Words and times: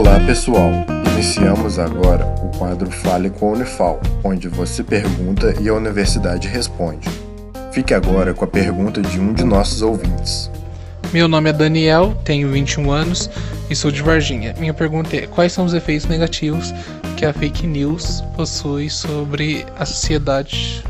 Olá 0.00 0.18
pessoal, 0.20 0.70
iniciamos 1.12 1.78
agora 1.78 2.24
o 2.42 2.48
quadro 2.56 2.90
Fale 2.90 3.28
com 3.28 3.50
a 3.50 3.52
Unifal, 3.52 4.00
onde 4.24 4.48
você 4.48 4.82
pergunta 4.82 5.54
e 5.60 5.68
a 5.68 5.74
universidade 5.74 6.48
responde. 6.48 7.06
Fique 7.70 7.92
agora 7.92 8.32
com 8.32 8.42
a 8.42 8.48
pergunta 8.48 9.02
de 9.02 9.20
um 9.20 9.34
de 9.34 9.44
nossos 9.44 9.82
ouvintes. 9.82 10.50
Meu 11.12 11.28
nome 11.28 11.50
é 11.50 11.52
Daniel, 11.52 12.18
tenho 12.24 12.50
21 12.50 12.90
anos 12.90 13.28
e 13.68 13.76
sou 13.76 13.90
de 13.90 14.00
Varginha. 14.00 14.54
Minha 14.58 14.72
pergunta 14.72 15.14
é: 15.14 15.26
quais 15.26 15.52
são 15.52 15.66
os 15.66 15.74
efeitos 15.74 16.08
negativos 16.08 16.72
que 17.18 17.26
a 17.26 17.34
fake 17.34 17.66
news 17.66 18.24
possui 18.34 18.88
sobre 18.88 19.66
a 19.78 19.84
sociedade? 19.84 20.82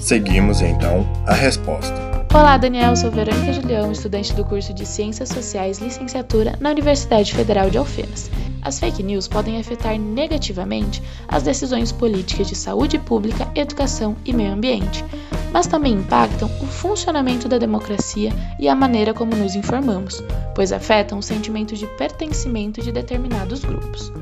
Seguimos 0.00 0.60
então 0.60 1.08
a 1.28 1.32
resposta. 1.32 2.05
Olá, 2.36 2.58
Daniel. 2.58 2.94
Sou 2.94 3.10
Verônica 3.10 3.50
Julião, 3.50 3.90
estudante 3.90 4.34
do 4.34 4.44
curso 4.44 4.74
de 4.74 4.84
Ciências 4.84 5.30
Sociais 5.30 5.78
Licenciatura 5.78 6.54
na 6.60 6.68
Universidade 6.68 7.34
Federal 7.34 7.70
de 7.70 7.78
Alfenas. 7.78 8.30
As 8.60 8.78
fake 8.78 9.02
news 9.02 9.26
podem 9.26 9.58
afetar 9.58 9.98
negativamente 9.98 11.02
as 11.26 11.42
decisões 11.42 11.92
políticas 11.92 12.46
de 12.46 12.54
saúde 12.54 12.98
pública, 12.98 13.50
educação 13.54 14.14
e 14.22 14.34
meio 14.34 14.52
ambiente, 14.52 15.02
mas 15.50 15.66
também 15.66 15.94
impactam 15.94 16.50
o 16.60 16.66
funcionamento 16.66 17.48
da 17.48 17.56
democracia 17.56 18.30
e 18.60 18.68
a 18.68 18.74
maneira 18.74 19.14
como 19.14 19.34
nos 19.34 19.54
informamos, 19.54 20.22
pois 20.54 20.72
afetam 20.72 21.18
o 21.18 21.22
sentimento 21.22 21.74
de 21.74 21.86
pertencimento 21.86 22.82
de 22.82 22.92
determinados 22.92 23.64
grupos. 23.64 24.12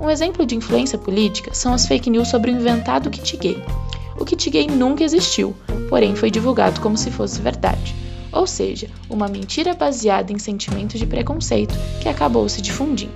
Um 0.00 0.08
exemplo 0.08 0.46
de 0.46 0.54
influência 0.54 0.96
política 0.96 1.52
são 1.52 1.74
as 1.74 1.86
fake 1.86 2.08
news 2.08 2.28
sobre 2.28 2.52
o 2.52 2.54
inventado 2.54 3.10
kit 3.10 3.36
gay. 3.36 3.60
O 4.16 4.24
kit 4.24 4.48
gay 4.48 4.68
nunca 4.68 5.02
existiu, 5.02 5.56
porém 5.94 6.16
foi 6.16 6.28
divulgado 6.28 6.80
como 6.80 6.96
se 6.96 7.08
fosse 7.08 7.40
verdade. 7.40 7.94
Ou 8.32 8.48
seja, 8.48 8.88
uma 9.08 9.28
mentira 9.28 9.74
baseada 9.74 10.32
em 10.32 10.40
sentimentos 10.40 10.98
de 10.98 11.06
preconceito 11.06 11.72
que 12.00 12.08
acabou 12.08 12.48
se 12.48 12.60
difundindo. 12.60 13.12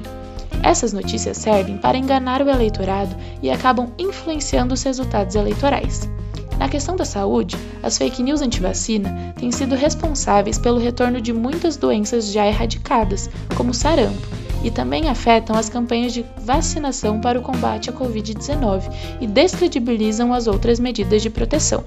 Essas 0.63 0.93
notícias 0.93 1.39
servem 1.39 1.77
para 1.77 1.99
enganar 1.99 2.41
o 2.41 2.49
eleitorado 2.49 3.17
e 3.43 3.51
acabam 3.51 3.91
influenciando 3.99 4.75
os 4.75 4.83
resultados 4.85 5.35
eleitorais. 5.35 6.09
Na 6.57 6.69
questão 6.69 6.95
da 6.95 7.05
saúde, 7.05 7.57
as 7.83 7.99
fake 7.99 8.23
news 8.23 8.43
anti-vacina 8.43 9.35
têm 9.37 9.51
sido 9.51 9.75
responsáveis 9.75 10.57
pelo 10.57 10.79
retorno 10.79 11.21
de 11.21 11.33
muitas 11.33 11.77
doenças 11.77 12.31
já 12.31 12.47
erradicadas, 12.47 13.29
como 13.57 13.75
sarampo, 13.75 14.29
e 14.63 14.71
também 14.71 15.09
afetam 15.09 15.57
as 15.57 15.69
campanhas 15.69 16.13
de 16.13 16.25
vacinação 16.39 17.21
para 17.21 17.39
o 17.39 17.43
combate 17.43 17.91
à 17.91 17.93
Covid-19 17.93 18.91
e 19.21 19.27
descredibilizam 19.27 20.33
as 20.33 20.47
outras 20.47 20.81
medidas 20.81 21.23
de 21.23 21.31
proteção. 21.31 21.83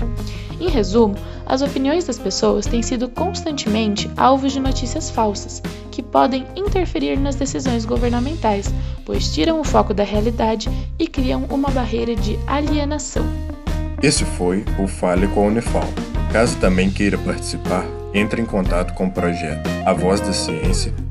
Em 0.59 0.69
resumo, 0.69 1.15
as 1.45 1.61
opiniões 1.61 2.05
das 2.05 2.17
pessoas 2.17 2.65
têm 2.65 2.81
sido 2.81 3.09
constantemente 3.09 4.09
alvos 4.15 4.53
de 4.53 4.59
notícias 4.59 5.09
falsas, 5.09 5.61
que 5.91 6.01
podem 6.01 6.45
interferir 6.55 7.17
nas 7.19 7.35
decisões 7.35 7.85
governamentais, 7.85 8.73
pois 9.05 9.33
tiram 9.33 9.59
o 9.59 9.63
foco 9.63 9.93
da 9.93 10.03
realidade 10.03 10.69
e 10.97 11.07
criam 11.07 11.45
uma 11.49 11.69
barreira 11.69 12.15
de 12.15 12.39
alienação. 12.47 13.25
Esse 14.01 14.23
foi 14.23 14.63
o 14.79 14.87
Fale 14.87 15.27
com 15.27 15.43
a 15.43 15.47
Unifal. 15.47 15.87
Caso 16.31 16.57
também 16.57 16.89
queira 16.89 17.17
participar, 17.17 17.85
entre 18.13 18.41
em 18.41 18.45
contato 18.45 18.93
com 18.93 19.07
o 19.07 19.11
projeto 19.11 19.69
A 19.85 19.93
Voz 19.93 20.21
da 20.21 20.31
Ciência 20.31 21.10